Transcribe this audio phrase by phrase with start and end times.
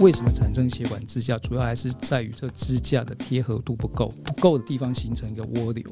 [0.00, 1.38] 为什么产生血管支架？
[1.38, 5.84] 主要还是在于这支架的贴合度不够，不够的地方形成一个涡流，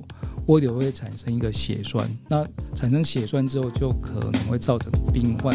[0.46, 2.42] 涡流会产生一个血栓，那
[2.74, 5.54] 产生血栓之后，就可能会造成病患。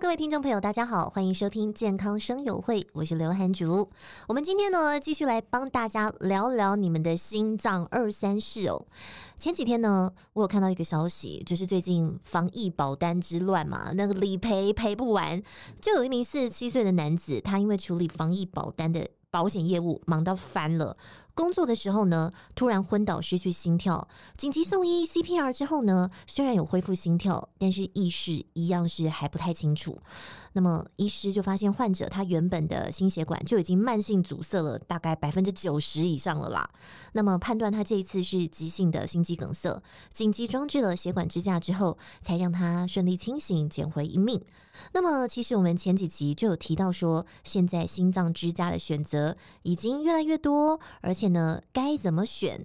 [0.00, 3.88] 各位听众朋友，大家好，欢迎收听健康生友会，我是刘涵竹。
[4.26, 8.86] 我们今天呢，继续来帮大家聊聊你们的心脏二三事哦。
[9.38, 15.40] 前几天呢，我有看到一个消息，就是最近防疫保单之乱嘛，那个理赔赔不完，
[15.80, 20.96] 就有一名四十七岁的男子，他因为处理防疫保单的保险业务，忙到翻了。
[21.34, 24.06] 工作的时候呢，突然昏倒，失去心跳，
[24.36, 29.98] 紧急送医 CPR 之后呢，虽然有恢复心跳，但是意识一样是还不太清楚。
[30.56, 36.70] 那么医师就发现患者他原本的心血管就已经慢性阻塞了，大概百分之九十以上了啦。
[37.12, 44.40] 那么判断他这一次是急性的心肌梗塞，紧急装置了血管支架之后，才让他顺利清醒，捡回一命。
[44.92, 52.64] 那么其实我们前几集就有提到说，现在心脏支架的选择已经越来越多，而且呢，该怎么选？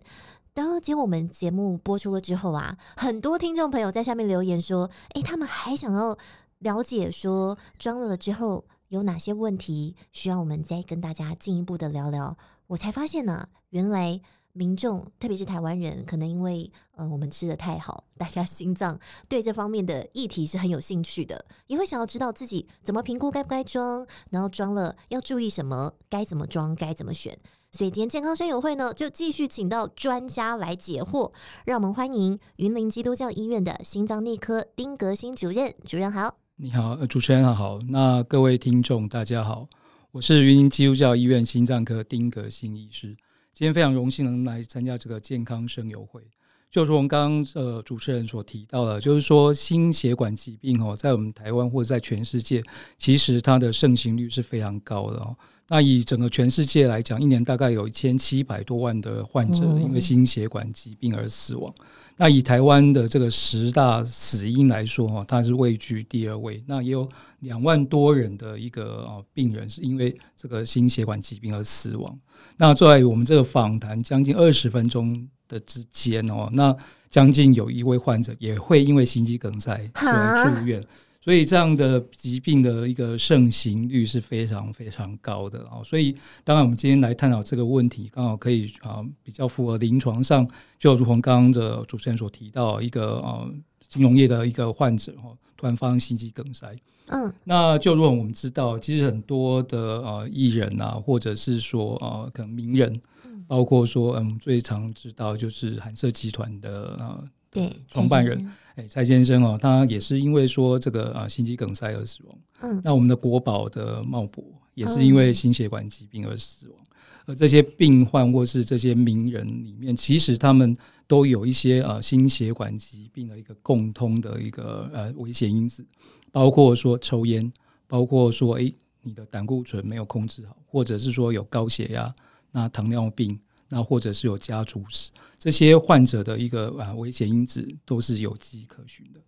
[0.54, 6.16] 当结果我们节目播出了之后啊，很多听众朋友在下面留言说，诶，他们还想要。
[6.60, 12.38] 了解说装了之后有哪些问题，需要我们再跟大家进一步的聊聊。
[12.68, 14.20] 我才发现呢、原来
[14.52, 27.38] 民众特别是台湾人，可能因为呃我们吃的太好，大家心脏对这方面的议题是很有兴趣的，也会想要知道自己怎么评估该不该装，然后装了要注意什么，该怎么装，该怎么选。
[27.72, 31.32] 所以今天健康生友会呢，就继续请到专家来解惑，
[31.66, 36.49] 让我们欢迎云林基督教医院的心脏内科丁格新主任，主任好。
[36.62, 39.66] 你好，主持人好，那各位听众大家好，
[40.12, 43.16] 我是云林基督教医院心脏科丁格新医师，
[43.54, 46.22] 今天非常荣幸能来参加这个健康声友会。
[46.70, 52.62] 就是我们刚刚呃主持人所提到的，就是说心血管疾病哦，在我们台湾或者在全世界，
[52.98, 55.34] 其实它的盛行率是非常高的哦。
[55.70, 61.74] 那以整个全世界来讲，一年大概有一千七百多万的患者因为心血管疾病而死亡。
[62.18, 66.62] 那以台湾的这个十大死因来说，哈，它是位居第二位。
[66.66, 67.08] 那也有
[67.42, 72.18] 两万多人的一个啊病人是因为这个心血管疾病而死亡。
[72.58, 76.76] 那在我们这个访谈将近二十分钟的之间哦，那
[77.12, 80.84] 将近有一位患者也会因为心肌梗塞而住院。
[81.22, 86.16] 所以这样的疾病的一个盛行率是非常非常高的啊，所以
[86.46, 90.48] 当然我们今天来探讨这个问题，刚好可以啊比较符合临床上，
[90.80, 93.54] 就如同刚刚的主持人所提到，一个呃
[93.90, 96.74] 金融业的一个患者哈，突然发生心肌梗塞，
[97.08, 103.02] 嗯，那就如果我们知道，其实很多的呃艺人啊，或者是说呃可能名人，
[103.46, 107.24] 包括说嗯最常知道就是韩舍集团的呃。
[107.52, 112.38] 对，创办人哎，蔡先生哦，他也是因为说这个啊心肌梗塞而死亡。
[112.62, 114.44] 嗯，那我们的国宝的茂博
[114.76, 116.78] 也是因为心血管疾病而死亡。
[117.26, 120.76] 而这些病患或是这些名人里面，其实他们
[121.08, 125.86] 都有一些啊心血管疾病的一个共通的一个呃危险因子，
[126.32, 127.52] 包括说抽烟，
[127.88, 128.72] 包括说哎
[129.02, 132.14] 你的胆固醇没有控制好，或者是说有高血压，
[132.52, 133.40] 那糖尿病。
[133.70, 139.22] 那或者是有家族史，这些患者的一个啊危险因子都是有迹可循的。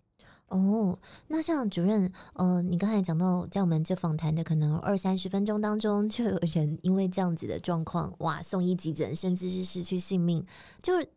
[0.48, 0.98] 哦，
[1.28, 10.44] 那像主任，呃，你刚才讲到，在我们这访谈的可能二三十分钟当中，就有人因为这样子的状况，哇，送医急诊，甚至是失去性命，
[10.82, 11.08] 就是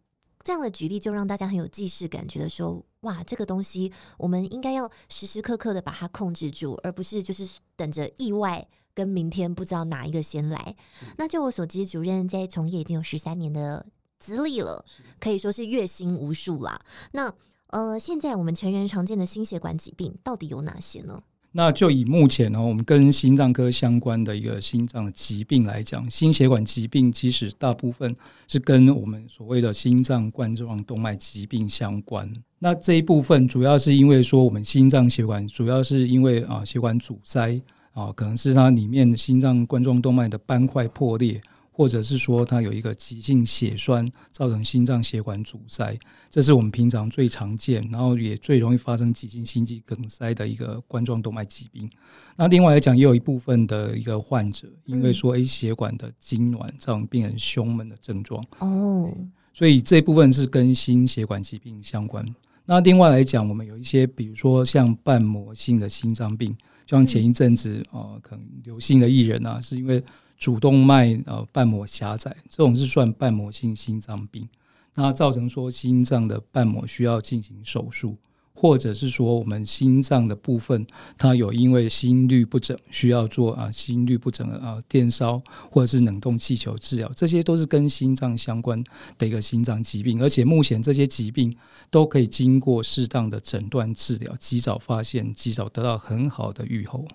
[0.41, 8.65] 这样的举例，就让大家很有既视感，觉得说，哇，这个东西我们应该要时时刻刻的把它控制住，而不是就是等着意外。
[8.95, 10.75] 跟明天不知道哪一个先来。
[11.17, 13.85] 那就我所知，主任在从业已经有十三年的
[14.17, 14.83] 资历了，
[15.19, 16.81] 可以说是月薪无数啦。
[17.11, 17.31] 那
[17.67, 21.21] 呃，现在我们成人常见的心血管疾病到底有哪些呢？
[21.51, 28.13] 那就以目前呢，我们跟心脏科相关的一个心脏疾病来讲，心血管疾病其实大部分
[28.47, 32.31] 是跟我们所谓的心脏冠状动脉疾病相关。
[32.59, 37.61] 那这一部分主要是因为说，我们心脏血管主要是因为啊血管阻塞。
[37.95, 45.97] 啊，可能是它里面心脏冠状动脉的斑块破裂，或者是说它有一个急性血栓，造成心脏血管阻塞，
[46.29, 51.89] 这是我们平常最常见，然后也最容易发生急性心肌梗塞的一个冠状动脉疾病。
[52.35, 58.45] 那另外来讲，也有一部分的一个患者，因为说诶血管的痉挛造成病人胸闷的症状。
[58.59, 59.09] 哦，
[59.53, 62.25] 所以这部分是跟心血管疾病相关。
[62.65, 66.53] 那另外来讲，我们有一些，比如说像瓣膜性的心脏病。
[66.85, 70.03] 就像前一阵子啊、呃，可能流行的艺人啊，是因为
[70.37, 74.47] 主动脉呃瓣膜狭窄，这种是算瓣膜性心脏病，
[74.93, 78.15] 那造成说心脏的瓣膜需要进行手术，
[78.55, 80.87] 或者是说我们心脏的部分，
[81.17, 88.83] 它有因为心律不整需要做啊心律不整啊电烧或者是冷冻气球治疗，这些都是跟心脏相关
[89.17, 91.55] 的一个心脏疾病，而且目前这些疾病
[91.91, 97.05] 都可以经过适当的诊断治疗，及早发现，及早得到很好的预后。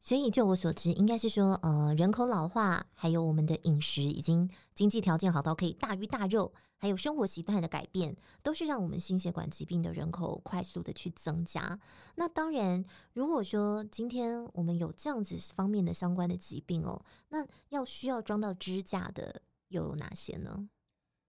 [0.00, 11.78] 所以，就我所知，应该是说，呃，人口老化，还有我们的饮食已经经济条件好到可以大鱼大肉，还有生活习惯的改变，都是让我们心血管疾病的人口快速的去增加。
[12.14, 20.68] 那当然，如果说今天我们有这样子方面的相关的疾病哦，那要需要装到支架的又有哪些呢？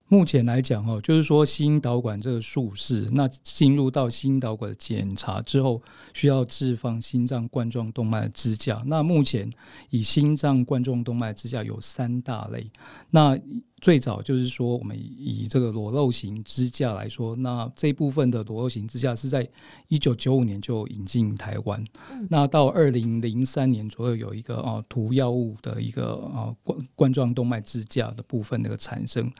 [0.10, 5.82] 目前来讲，哦，就是说心导管这个术式，那进入到心导管的检查之后，
[6.14, 8.84] 需要置放心脏冠状动脉支架。
[8.86, 9.50] 那目前
[9.90, 12.70] 以心脏冠状动脉支架有三大类，
[13.12, 13.40] 那。
[13.82, 19.48] 最早就是说，我们以这个裸露型支架来说，那这一部分的裸露型支架是在
[19.88, 21.84] 一九九五年就引进台湾。
[22.12, 29.32] 嗯、那到二零零三年左右，有一个啊涂药物的一个啊冠冠状动脉支架的部分那个产生。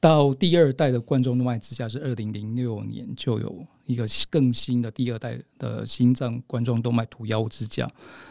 [0.00, 7.88] 到第二代的冠状动脉支架是二零零六年就有一个更新的第二代的心脏冠状动脉涂药物支架。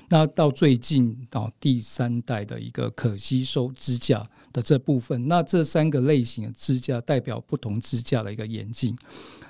[0.10, 4.28] 那到最近到第三代的一个可吸收支架。
[4.54, 8.98] 的这部分，那这三个类型的支架代表不同支架的一个演进。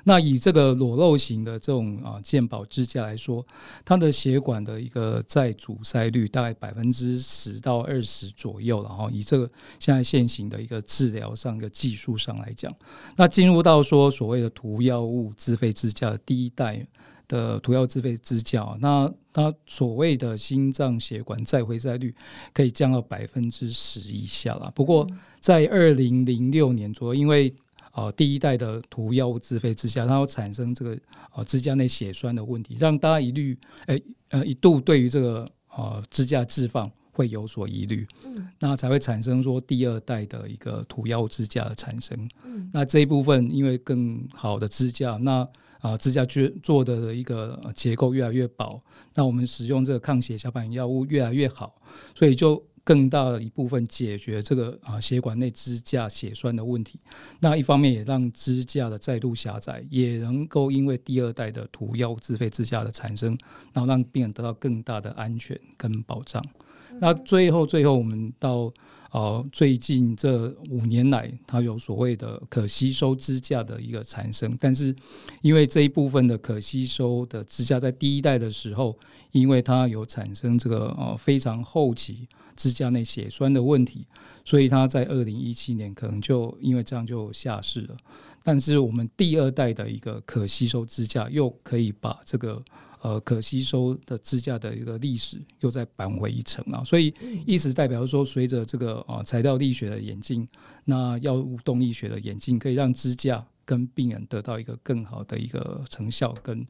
[0.04, 3.46] 那以这个裸露型的这种啊健保支架来说，
[3.84, 9.50] 它的血管的一个再阻塞率大概百分之十到二十左右，然后以这个
[9.80, 12.74] 现在现行的一个治疗上的技术上来讲，
[13.18, 16.88] 那进入到说所谓的涂药物自费支架的第一代。
[17.28, 22.14] 的涂药自费支架，那它所谓的心脏血管再回塞率
[22.54, 24.72] 可以降到百分之十以下了。
[24.74, 25.08] 不过
[25.40, 27.54] 在二零零六年左右，因为
[27.94, 30.98] 呃第一代的涂药物自费支架，它会产生这个
[31.36, 33.58] 呃支架内血栓的问题，让大家一律
[33.88, 45.48] 诶呃一度对于这个呃支架置放会有所疑虑，嗯，那才会产生说第二代的一个涂药支架的产生，嗯，那这一部分因为更好的支架，那
[45.80, 48.82] 啊，支架做做的一个结构越来越薄，
[49.14, 51.80] 那我们使用这个抗血小板药物越来越好，
[52.16, 57.00] 所以就更大的一部分解决这个啊血管内支架血栓的问题。
[57.40, 63.38] 那一方面也让支架的再度狭窄，也能够因为第二代的涂药物自费支架的产生，
[63.74, 66.44] 然后让病人得到更大的安全跟保障。
[66.92, 68.74] 嗯、那最后最后我们到。
[69.12, 74.94] 哦，最近这五年来，它有所谓的可吸收支架的一个产生，但是
[75.42, 78.98] 因为这一部分的可吸收的支架在第一代的时候，
[79.32, 84.06] 因为它有产生这个呃非常后期支架内血栓的问题，
[84.44, 87.96] 所以它在二零一七年可能就因为这样就下市了。
[88.44, 92.62] 但是我们第二代的一个可吸收支架又可以把这个。
[93.02, 97.14] 呃，可吸收的支架的一个历史又再扳回一城啊，所以
[97.46, 100.48] 意思代表说，随着这个啊材料力学的演进，
[100.84, 106.66] 那药物动力学的演进，可以让支架跟病人得到一个更好的一个成效，跟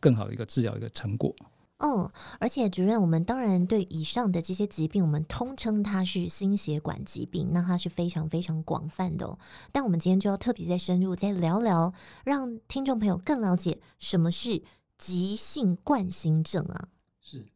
[0.00, 1.34] 更好的一个治疗一个成果。
[1.78, 2.10] 嗯，
[2.40, 9.38] 而且主任，我们当然对以上的这些疾病，我们通称它是心血管疾病，那它是非常非常广泛的哦。
[9.70, 14.60] 但我们今天就要特别再深入再聊聊，让听众朋友更了解什么是。
[14.98, 16.88] 急性冠心症啊，
[17.22, 17.46] 是。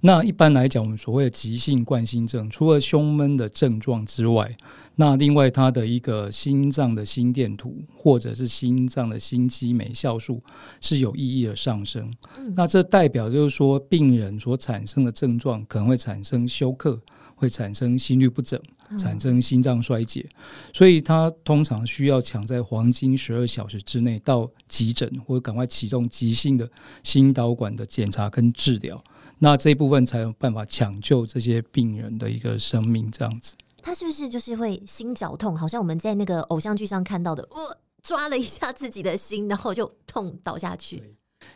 [0.00, 4.54] 那一般来讲，我们所谓的急性冠心症，除了胸闷的症状之外，
[4.96, 10.42] 那另外它的一个心脏的心电图或者是心脏的心肌酶酵素
[10.80, 12.12] 是有意义的上升。
[12.36, 12.52] 嗯。
[12.56, 17.00] 那这代表就是说，病人所产生的症状可能会产生休克。
[17.40, 18.60] 会产生心律不整，
[18.96, 26.70] 产生心脏衰竭，嗯、所以他通常需要抢在黄金十二小时之内到急诊，或者赶快启动急性的
[27.02, 29.02] 心导管的检查跟治疗，
[29.38, 33.10] 那这一部分才有办法抢救这些病人的一个生命。
[33.10, 35.56] 这样子，他是不是就是会心绞痛？
[35.56, 41.02] 好像我们在那个偶像剧上看到的，呃，抓了一下自己的心，然后就痛倒下去。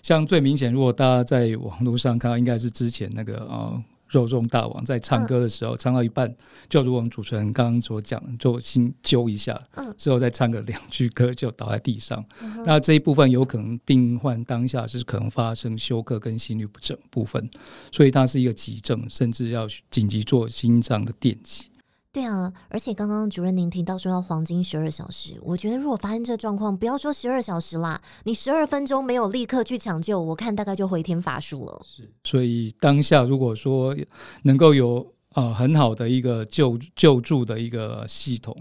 [0.03, 3.73] 像最明显，如果大家在网络上看到，应该是之前那个啊。
[3.73, 6.33] 呃肉粽大王在唱歌的时候，唱到一半，
[6.69, 9.61] 就如我们主持人刚刚所讲的，就心揪一下，
[9.97, 12.25] 之后再唱个两句歌就倒在地上。
[12.65, 17.51] 那这一部分有可能病患当下是可能发生休克跟心律不整部分，
[17.91, 21.72] 所以它是一个急症，甚至要紧急做心脏的电击。
[22.13, 31.81] 对啊，而且刚刚主任您提到说要黄金十二小时，我觉得如果发生这状况，不要说十二小时啦，你十二分钟没有立刻去抢救，我看大概就回天乏术了。
[31.87, 33.97] 是，所以当下如果说
[34.43, 34.99] 能够有
[35.31, 38.55] 啊、呃、很好的一个救救助的一个系统，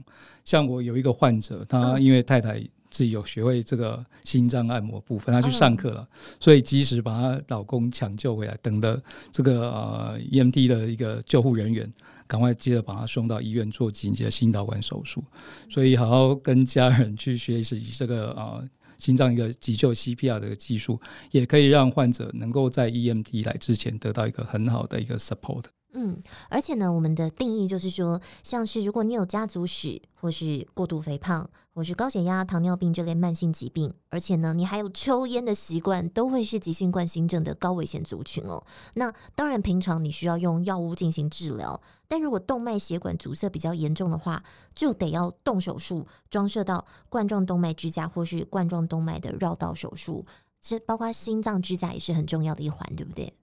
[0.46, 2.58] 像我有一个患者，他因为太太
[2.90, 6.08] 自己有学会这个心脏按摩部分，她去上课了，
[6.40, 11.92] 所以及时把她老公抢救回来，等的这个呃 EMT 的一个救护人员，
[12.32, 15.22] 赶快接着把他送到医院做紧急的心导管手术。
[15.70, 18.64] 所以好好跟家人去学习这个啊、
[18.98, 20.98] 心脏一个急救 CPR 的技术，
[21.32, 25.66] 也可以让患者能够在 EMT 来之前得到一个很好的一个 support。
[25.94, 38.64] 嗯，而且呢，我们的定义就是说，像是如果你有家族史，或是过度肥胖，或是高血压、糖尿病这类慢性疾病，而且呢，你还有抽烟的习惯，都会是急性冠心症的高危险族群哦。
[38.94, 44.44] 那当然，平常你需要用药物进行治疗，但如果动脉血管阻塞比较严重的话，
[44.74, 50.26] 就得要动手术，装设到冠状动脉支架或是冠状动脉的绕道手术。
[50.62, 53.34] 其实包括心脏支架也是很重要的一环，对不对？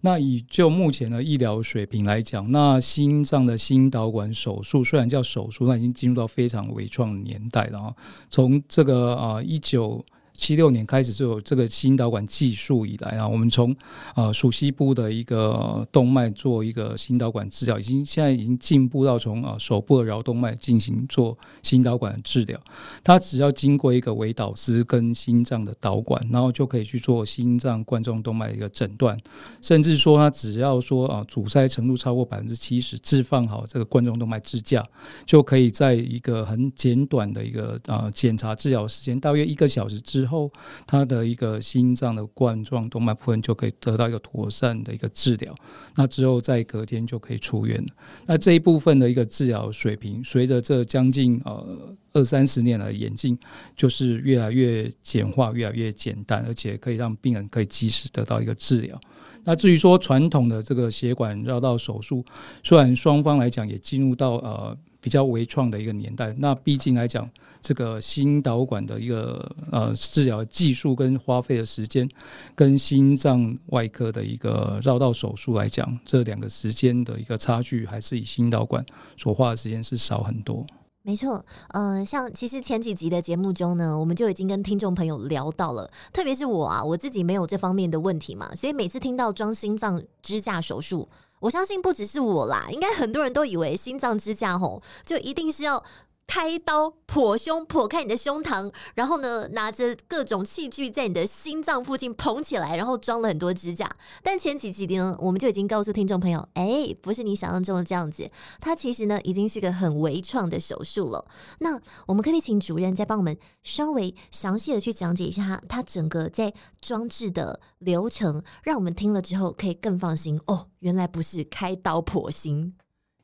[0.00, 7.94] 那以就目前的医疗水平来讲，那心脏的心导管手术虽然叫手术，那已经进入到非常微创年代了啊。
[8.30, 10.04] 从这个啊一九
[10.38, 13.74] 七六年开始就有这个心导管技术以来啊，我们从
[14.14, 22.58] 呃属西部的一个动脉做一个心导管治疗，已经现在已经进步到从呃手部的桡动脉进行做心导管治疗。
[23.02, 29.18] 它只要经过一个微导丝跟心脏的导管，然后就可以去做心脏冠状动脉一个诊断，
[29.60, 34.86] 甚至说它只要说啊阻塞程度超过百分之七十，置放好这个冠状动脉支架，
[35.26, 40.38] 就可以在一个很简短的一个啊检查治疗时间，大约一个小时之后。
[40.38, 40.52] 后，
[40.86, 45.54] 他的一个心脏的冠状动脉部分就可以得到一个妥善的一个治疗，
[45.96, 47.88] 那之后在隔天就可以出院了。
[48.26, 53.38] 那这一部分的一个治疗水平，随着这将近呃二三十年的演进，
[53.74, 59.00] 就是越来越简化，越来越简单，而且可以让病人可以及时得到一个治疗。
[59.44, 62.22] 那至于说传统的这个血管绕道手术，
[62.62, 67.28] 虽然双方来讲也进入到呃比较微创的一个年代，那毕竟来讲。
[67.60, 72.08] 这个心导管的一个呃治疗技术跟花费的时间，
[72.54, 78.86] 跟心脏外科的一个绕道手术来讲，这两个时间的一个差距，还是以心导管
[79.16, 80.64] 所花的时间是少很多。
[81.02, 91.08] 没错，呃，像其实前几集的节目中呢，我们就已经跟听众朋友聊到了，特别是我啊，我自己没有这方面的问题嘛，所以每次听到装心脏支架手术，
[91.40, 95.82] 我相信不只是我啦，应该很多人都以为心脏支架吼，就一定是要。
[96.28, 103.90] 开刀剖胸，剖开你的胸膛，然后呢，拿着各种器具在你的心脏附近捧起来，然后装了很多支架。
[104.22, 108.30] 但前几集呢，我们就已经告诉听众朋友，哎，不是你想象中的这样子，
[108.60, 111.24] 它其实呢，已经是个很微创的手术了。
[111.60, 122.74] 那我们可以请主任再帮我们稍微详细的去讲解一下它整个在装置的流程，让我们听了之后可以更放心哦，原来不是开刀剖心。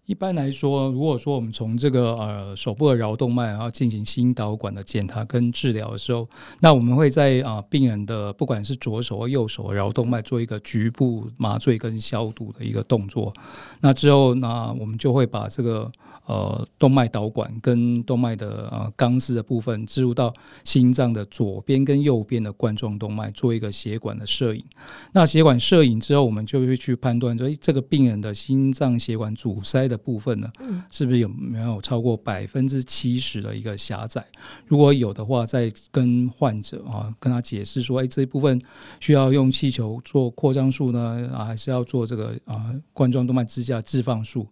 [0.07, 6.29] 一般来说，如果说我们从这个呃手部的桡动脉，然后进行心导管的检查跟治疗的时候，
[6.61, 13.33] 那我们会在啊、病人的不管是左手或右手的橈动脉做一个局部麻醉跟消毒的一个动作。
[13.81, 15.91] 那之后，那我们就会把这个。
[16.27, 20.33] 呃，动脉导管跟动脉的呃钢丝的部分置入到
[20.65, 24.65] 心脏的左边跟右边的冠状动脉，做一个血管的摄影。
[25.13, 30.51] 那血管摄影之后，我们就会去判断说，诶，这个病人的心脏血管阻塞的部分呢，
[30.91, 34.25] 是不是有没有超过百分之七十的一个狭窄？
[34.67, 38.61] 如果有的话，再跟患者啊跟他解释说，诶，这一部分
[39.01, 44.47] 需要用气球做扩张术呢，啊，还是要做这个啊冠状动脉支架置放术？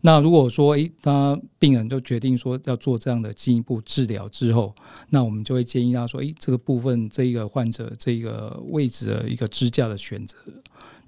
[0.00, 4.74] 那如果说，诶，他病人就决定说要做这样的进一步治疗之后，
[5.10, 10.36] 那我们就会建议他说：“诶，这个部分这一个患者这个位置的一个支架的选择，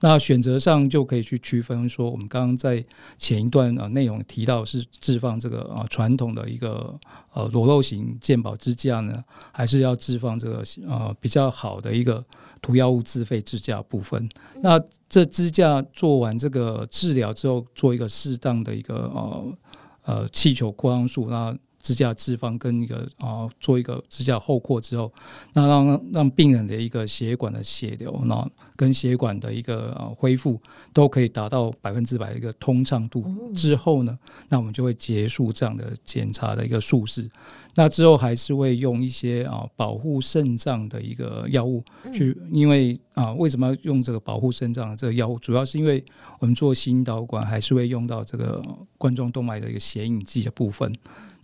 [0.00, 2.84] 那选择上就可以去区分说，我们刚刚在
[3.18, 6.98] 前一段啊内容提到是置放这个啊传统的一个
[7.32, 12.24] 呃裸露型健保支架呢，还是要置放这个呃比较好的一个。”
[12.62, 14.78] 涂药物自费支架部分，那
[15.08, 19.58] 这支架做完这个治疗之后，做一个适当的一个呃
[20.02, 25.12] 呃气球扩张术，那支架置放跟一个啊、呃、做一个支架后扩之后，
[25.52, 30.60] 那让让病人的一个血管的血流，那跟血管的一个呃恢复
[30.92, 34.18] 都可以达到百分之百的一个通畅度之后呢，
[34.48, 37.28] 那我们就会结束这样的检查的一个术式。
[37.76, 41.82] 那之后还是会用一些啊保护肾脏的一个药物
[42.12, 45.38] 去，因为啊为什么要用这个保护肾脏的这个药物？
[45.38, 46.04] 主要是因为
[46.40, 48.60] 我们做心导管还是会用到这个
[48.98, 50.92] 冠状动脉的一个显影剂的部分。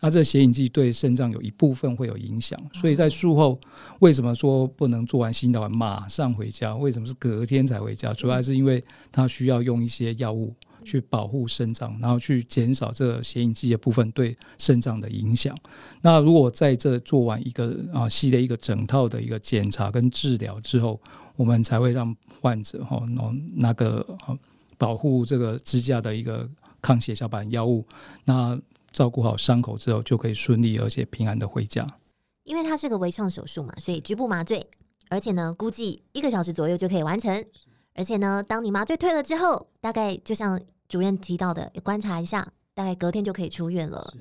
[0.00, 3.59] 那这个显影剂对肾脏有一部分会有影响，所以在术后
[4.00, 6.75] 为什么说不能做完心导管马上回家？
[6.76, 8.12] 为什么是隔天才回家？
[8.12, 10.55] 主要是因为它需要用一些药物。
[10.85, 15.53] 去保护肾脏，然后去减少这个显影剂的部分对肾脏的影响。
[16.00, 21.00] 那如果在这做完一个啊系列一个整套的一个检查跟治疗之后，
[21.35, 23.03] 我们才会让患者哈
[23.57, 24.07] 那个
[24.79, 26.49] 保护这个支架的一个
[26.81, 27.85] 抗血小板药物，
[28.25, 28.57] 那
[28.97, 31.87] 照顾好伤口之后，就可以顺利而且平安的回家。
[32.45, 34.67] 因为它是个微创手术嘛，所以局部麻醉，
[35.11, 37.45] 而且呢，估计一个小时左右就可以完成。
[37.93, 44.15] 而且呢，当你麻醉退了之后，大概就像主任提到的，观察一下，大概隔天就可以出院了。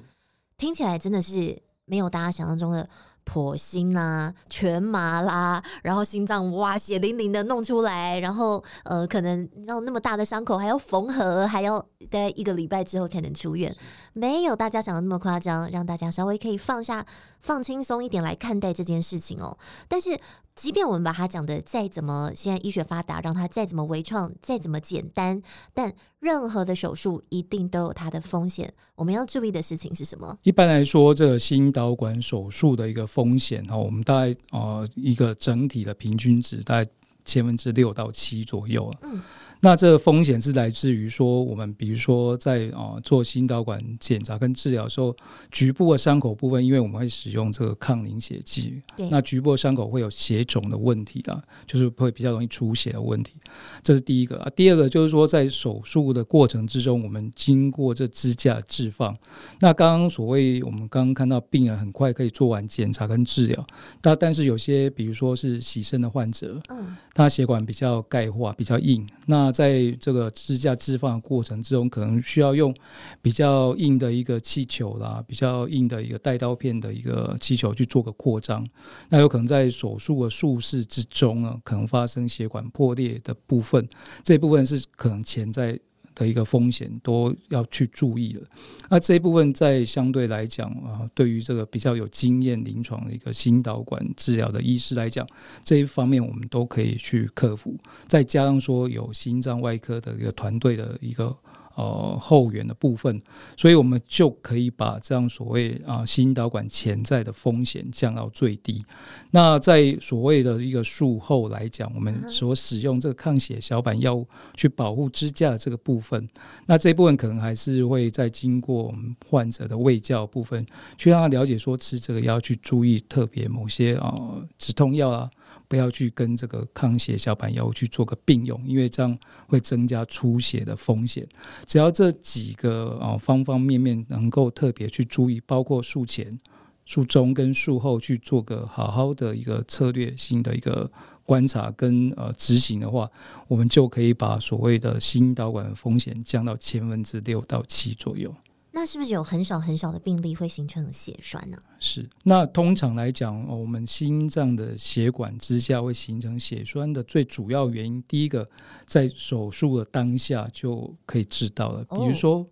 [0.58, 2.90] 听起来真的是没有大家想象中的。
[3.26, 13.76] 剖心啊，全麻啦，然后心脏哇血淋淋的弄出来，然后呃，可能要那么大的伤口还要缝合，还要大概一个礼拜之后才能出院，
[14.14, 17.06] 没有大家想的那么夸张，让大家稍微可以放下、
[17.42, 19.58] 放轻松一点来看待这件事情哦。
[19.88, 20.18] 但是。
[20.56, 25.42] 即便我们把它讲的再怎么现在医学发达，让它再怎么微创，再怎么简单，
[25.74, 28.74] 但任何的手术一定都有它的风险。
[28.96, 30.38] 我们要注意的事情是什么？
[30.44, 36.90] 一般来说，这个心导管手术的一个风险哈，我们大概呃一个整体的平均值大概
[37.26, 39.00] 千分之六到七左右啊。
[39.02, 39.22] 嗯。
[39.62, 45.16] 那这个风险是来自于说，我们比如说在啊做心导管检查跟治疗的时候，
[45.52, 53.34] 局部的伤口部分，因为我们会使用这个抗凝血剂，那局部的伤口会有血肿的问题的，就是会比较容易出血的问题。
[53.82, 54.50] 这是第一个啊。
[54.56, 59.18] 第二个就是说，在手术的过程之中，我们经过这支架置放，
[59.60, 63.66] 那刚刚所谓我们刚刚看到病人很快可以做完检查跟治疗，
[64.02, 72.76] 但但是有些比如说是洗肾的患者，嗯，他血管比较钙化，比较硬，那那在这个支架置放的过程之中，可能需要用
[73.22, 78.68] 比较硬的一个气球啦，比较硬的一个带刀片的一个气球去做个扩张。
[79.10, 83.88] 那有可能在手术的术式之中呢，可能发生血管破裂的部分，
[84.24, 85.80] 这部分是可能潜在
[86.16, 88.42] 的一个风险都要去注意了。
[88.90, 95.28] 那这一部分在相对来讲啊，对于这个比较有经验临床的一个心导管治疗的医师来讲，
[95.64, 97.78] 这一方面我们都可以去克服。
[98.06, 101.38] 再加上说有心脏外科的一个团队的一个。
[101.76, 103.22] 呃，后援的部分，
[103.58, 108.84] 所以我们就可以把这样所谓啊心导管潜在的风险降到最低。
[109.32, 116.30] 那在所谓的一个术后来讲，我们所使用这个抗血小板药物去保护支架的这个部分，
[116.66, 120.66] 那这一部分可能还是会在经过我们患者的胃教部分，
[120.98, 124.16] 去让他了解说吃这个药去注意特别某些啊
[124.58, 125.30] 止痛药啊。
[125.68, 131.28] 不要去跟这个抗血小板药物去做个并用，因为这样会增加出血的风险。
[131.66, 136.38] 只要这几个啊方方面面能够特别去注意，包括术前、
[136.86, 140.90] 术中跟术后去做个好好的一个策略性的一个
[141.24, 143.10] 观察跟呃执行的话，
[143.48, 148.34] 我们就可以把所谓的心导管风险降到千分之六到七左右。
[148.76, 151.58] 那是不是有很少很少的病例会形成血栓呢？
[151.80, 158.48] 是，那通常来讲，我们心脏的血管支架会形成血栓的最主要原因，第一个
[158.86, 161.86] 在手术的当下就可以知道了。
[161.86, 162.46] 比如说，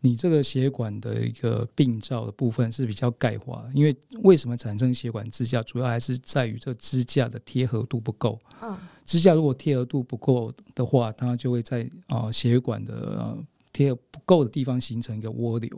[0.00, 8.40] 你这个血管的一个病灶的部分是比较钙化，因为为什么产生血管支架，主要还是在于这个支架的贴合度不够。
[8.62, 12.94] 嗯，支架如果贴合度不够的话，它就会在啊血管的。
[12.94, 13.38] 呃
[13.78, 15.70] 贴不够的地方形成一个涡流，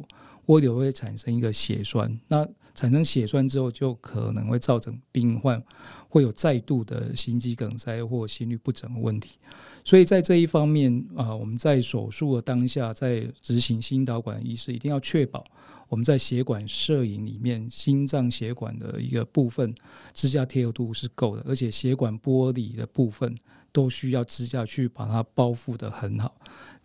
[0.46, 5.62] 涡流会产生一个血栓，那产生血栓之后，就可能会造成病患
[6.08, 9.36] 会有再度的心肌梗塞或心律不整的问题。
[9.84, 15.44] 所以在这一方面啊，我们在手术的当下，在执行心导管医师一定要确保
[15.88, 19.74] 我们在血管摄影里面，心脏血管的一个部分
[20.14, 23.36] 支架贴合度是够的，而且血管剥离的部分
[23.72, 26.34] 都需要支架去把它包覆得很好。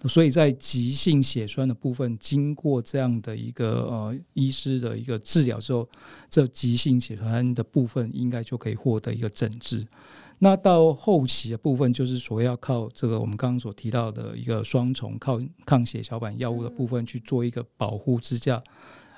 [0.08, 5.88] 所以在急性血栓的部分，经过这样的一个呃医师的一个治疗之后，
[6.30, 9.88] 这急性血栓的部分应该就可以获得一个诊治。
[10.38, 18.62] 那到后期的部分，就是所谓要靠这个我们刚刚所提到的一个双重靠抗血小板药物的部分去做一个保护支架，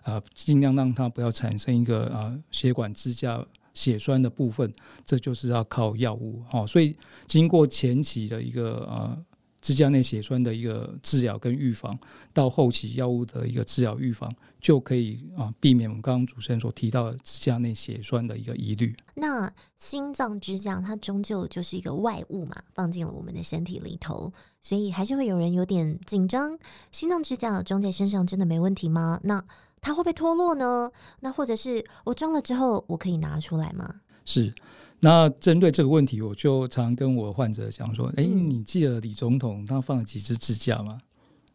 [0.04, 3.44] 啊，尽量让它不要产生一个啊血管支架
[3.78, 4.74] 血栓的部分，
[5.06, 6.42] 这就是要靠药物。
[6.50, 9.26] 好，所以经过前期的一个呃。
[9.60, 11.98] 支架内血栓的一个治疗跟预防，
[12.32, 18.96] 到后期药物的一个治疗预防，就可以啊避免我们刚刚主持人所提到的支架内血栓的一个疑虑。
[19.16, 26.58] 那心脏支架它终究就是一个外物嘛，放进了我们的身体里头，所以还是会有人有点紧张。
[26.92, 29.20] 心脏支架装在身上真的没问题吗？
[29.24, 29.44] 那
[29.82, 30.92] 它会不会脱落呢？
[31.20, 34.02] 那或者是我装了之后，我可以拿出来吗？
[34.26, 34.54] 是。
[35.00, 41.00] 那针对这个问题，我就常跟我患者讲说：“哎、欸，你记得李总统他放了几支支架吗？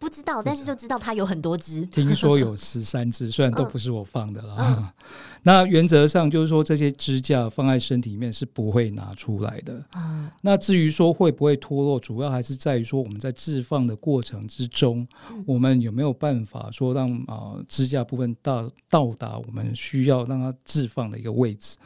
[0.02, 1.82] 不知道，但是就知道它有很多只。
[1.86, 4.92] 听说有十三只， 虽然都不是我放的啦。
[5.44, 9.80] 那原则上就是说，这些支架放在身体里面是不会拿出来的。
[9.94, 21.76] 嗯、那至于说会不会脱落，主要还是在于说我们在置放的过程之中，嗯、我们有没有办法说让啊、呃、支架部分到到达我们需要让它置放的一个位置。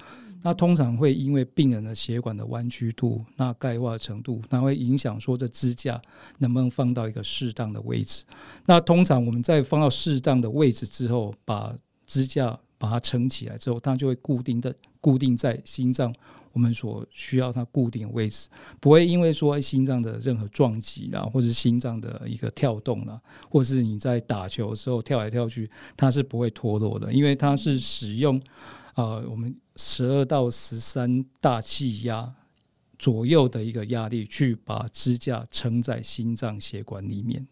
[0.46, 6.00] 那通常会因为病人的血管的弯曲度、那钙化程度，那会影响说这支架
[6.38, 8.22] 能不能放到一个适当的位置。
[8.64, 16.14] 那通常我们在放到适当的位置之后，把支架把它撑起来之后，它就会固定的固定在心脏
[16.52, 28.40] 我们所需要它固定的位置，不会因为说心脏的任何撞击啦，或者是心脏的一个跳动啦，或是你在打球的时候跳来跳去，它是不会脱落的，因为它是使用。
[28.94, 32.34] 呃，我们十二到十三大气压
[32.98, 37.46] 左右的一个压力，去把支架撑在心脏血管里面。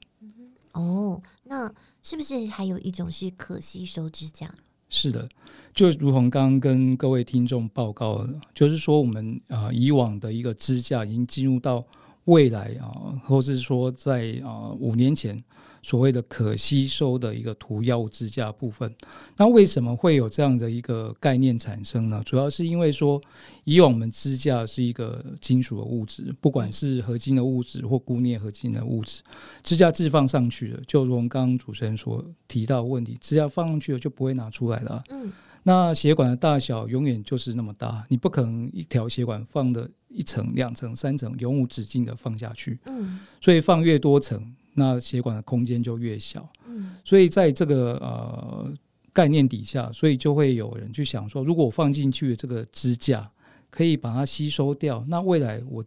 [0.73, 4.53] 哦，那是不是还有一种是可吸收支架？
[4.89, 5.29] 是的，
[5.73, 11.85] 就如同刚刚跟各位听众报告的，就是说我们啊、呃、以往的一个支架已经进入到
[12.25, 15.43] 未来啊、呃，或是说在啊、呃、五年前。
[15.85, 18.91] 所谓的可吸收的一个涂药物支架部分，
[19.37, 22.23] 那为什么会有这样的一个概念产生呢？
[22.25, 23.21] 主要是因为说，
[23.65, 29.23] 以往我们支架是一个金属的物质，不管是合金的物质或钴镍合金的物质，
[29.63, 35.05] 支架置放上去了，就如刚刚主持人所提到的问题，支架放上去了就不会拿出来了。
[35.11, 35.31] 嗯，
[35.65, 42.79] 那血管的大小永远就是那么大，你不可能一条血管放的一层、两层、三层，永无止境的放下去。
[42.87, 44.55] 嗯，所以放越多层。
[44.75, 48.73] 那血管的空间就越小，嗯，所以在这个呃
[49.13, 53.31] 概念底下，所以就会有人去想说，如果我放进去的这个支架
[53.71, 55.83] 可以把它吸收掉，那未来我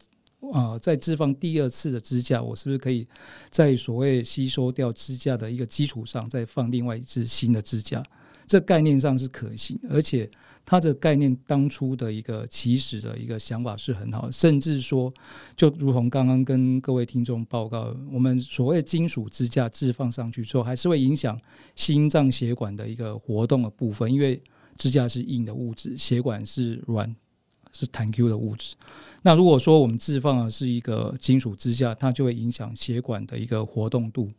[0.53, 3.05] 啊、呃、在置放第二次的支架，我是不是可以
[3.49, 8.01] 在所谓吸收掉支架的一个基础上，再放另外一支新的支架？
[8.47, 10.29] 这概念上是可行，而且。
[10.69, 15.11] 它的概念当初的一个起始的一个想法是很好，甚至说，
[15.55, 21.39] 就如同刚刚跟各位听众报告，我们所谓金属支架置放上去之后，还是会影响
[21.73, 24.41] 心脏血管的一个活动的部分，因为
[24.75, 27.15] 支架是硬的物质，血管是软
[27.71, 28.75] 是弹 Q 的物质。
[29.21, 34.29] 那如果说我们置放的是一个金属支架，它就会影响血管的一个活动度，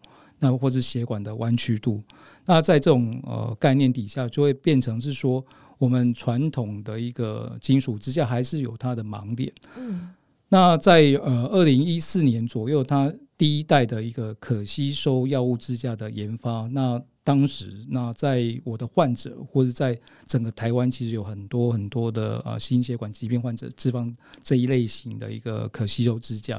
[0.41, 2.03] 那或者血管的弯曲度。
[2.45, 5.43] 那在这种呃概念底下，就会变成是说。
[5.79, 9.53] 我们传统的一个金属支架还是有它的盲点。
[9.77, 10.09] 嗯，
[10.49, 24.13] 那在呃二零一四年左右，它第一代的一个可吸收药物支架的研发，那当时那在我的患者或者在整个台湾，其实有很多很多的呃心血管疾病患者置放
[24.43, 26.59] 这一类型的一个可吸收支架。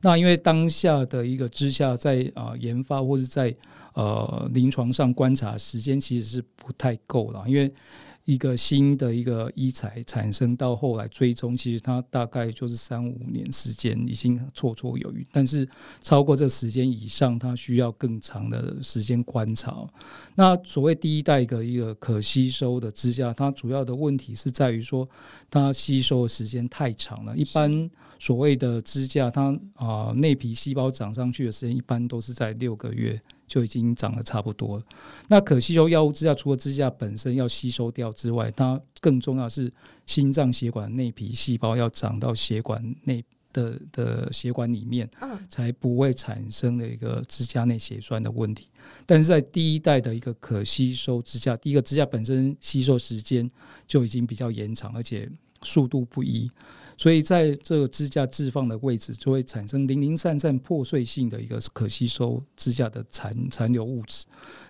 [0.00, 3.54] 那因为当下的一个支架在啊研发或者在
[3.94, 7.70] 呃临床上观察时间其实是不太够了，因为。
[8.24, 15.26] 一个新的一个医材产生到后来追踪，其实它大概就是三五年时间，已经绰绰有余。
[15.30, 15.68] 但是
[16.00, 19.86] 超过这时间以上，它需要更长的时间观察。
[20.34, 25.06] 那所谓第一代的一个可吸收的支架，它主要的问题是在于说，
[25.50, 27.36] 它吸收的时间太长了。
[27.36, 33.20] 一般所谓的支架，它啊内皮细胞长上去的时间，一般都是在六个月。
[33.54, 34.84] 就已经长得差不多了。
[35.28, 39.72] 那可吸收药物支架，除了支架本身要吸收掉之外，它更重要是
[40.06, 45.08] 心脏血管内皮细胞要长到血管内的的血管里面，
[45.48, 48.66] 才不会产生的一个支架内血栓的问题。
[49.06, 53.48] 但是在第一代的一个可吸收支架，第一个支架本身吸收时间
[53.86, 55.30] 就已经比较延长，而且
[55.62, 56.50] 速度不一。
[56.96, 64.24] 所以在这个支架置放的位置，就会产生零零散散、破碎性的一个可吸收支架的残残留物质。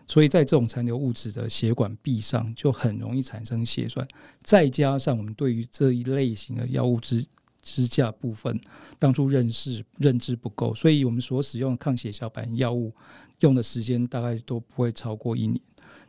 [0.07, 4.07] 所以在这种残留物质的血管壁上，就很容易产生血栓。
[4.43, 7.25] 再加上我们对于这一类型的药物支
[7.63, 8.59] 支架部分，
[8.99, 12.93] 当初认识认知不够，所以我们所使用的抗血小板药物
[13.41, 15.61] 用的时间大概都不会超过一年。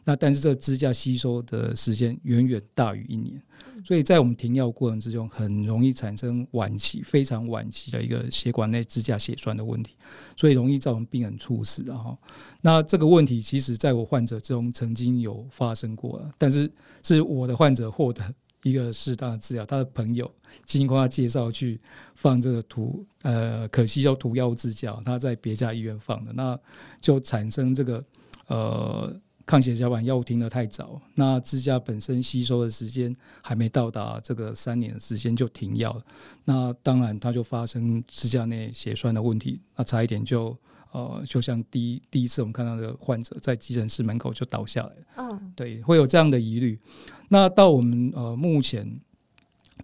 [0.07, 3.41] 那但是这个支架吸收的时间远远大于一年，
[3.83, 9.95] 所以在我们停药过程之中，很容易产生晚期、非常晚期的一个血管内支架血栓的问题，
[10.37, 11.97] 所以容易造成病人猝死啊。
[11.97, 12.17] 哈，
[12.61, 18.23] 那这个问题其实在我患者中曾经有发生过，但是是我的患者获得
[18.61, 20.31] 一个适当的治疗，他的朋友
[20.65, 21.81] 经过他介绍去
[22.13, 26.59] 放这个涂呃可吸收涂药物支架，他在别家医院放的，那
[27.01, 28.05] 就产生这个
[28.45, 29.19] 呃。
[29.45, 36.01] 抗血小板药物停得太早，那支架本身吸收的时间还没到达这个三年的时间就停药了，
[36.43, 40.57] 那当然它就发生支架内血栓的问题，那差一点就
[40.91, 46.79] 呃，就像第一第一次我们看到的患者在急诊室门口就倒下来了，嗯，对，会有这样的疑虑。
[47.27, 48.99] 那到我们呃目前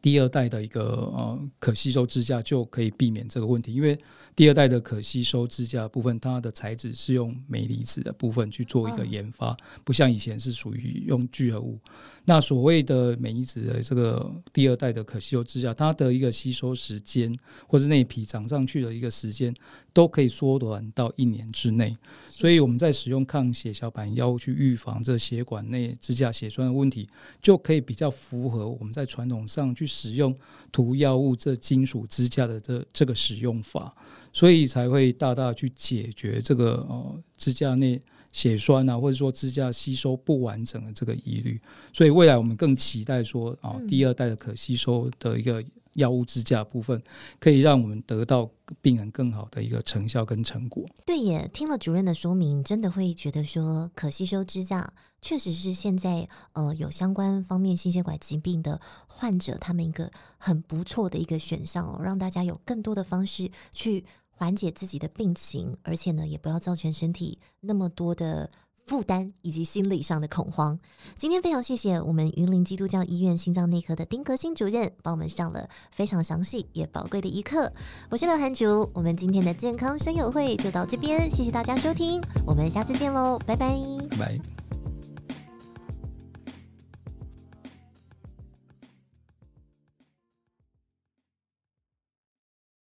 [0.02, 3.98] 第二代的一个呃可吸收支架就可以避免这个问题，因为
[4.36, 11.78] 第二代的可吸收支架部分，它的材质是用镁离子的部分去做一个研发，不像以前是属于用聚合物。
[12.24, 17.36] 那所谓的镁离子的这个第二代的可吸收支架，它的一个吸收时间，
[17.68, 19.54] 或是内皮长上去的一个时间，
[19.92, 21.96] 都可以缩短到一年之内。
[22.42, 27.08] 所以我们在使用抗血小板药物去预防这血管内支架血栓的问题，
[27.40, 30.36] 就可以比较符合我们在传统上去使用
[30.72, 33.96] 涂药物这金属支架的这这个使用法，
[34.34, 38.02] 所以才会大大去解决这个呃支架内。
[38.34, 41.60] 血栓啊，或者说支架吸收不完整的这个疑虑，
[41.92, 45.62] 所以未来我们更期待说啊，第二代的可吸收的一个
[45.94, 47.02] 药物支架部分，
[47.40, 48.50] 可以让我们得到
[48.82, 50.86] 病人更好的一个成效跟成果。
[51.06, 64.06] 对耶，听了主任的说明，真的会觉得说，可吸收支架确实是现在呃有相关方面心血管疾病的患者他们一个很不错的一个选项哦，让大家有更多的方式去。
[64.34, 68.50] 缓解自己的病情，而且呢，也不要造成身体那么多的
[68.86, 70.80] 负担以及心理上的恐慌。
[71.18, 77.72] 今天非常谢谢我们云林基督教医院心脏内科的丁格新主任，帮我们上了非常详细也宝贵的一课。
[78.10, 83.76] 我是刘涵竹，我们今天的健康生友会就到这边，谢谢大家收听，我们下次见喽，拜拜。
[84.20, 84.61] 拜。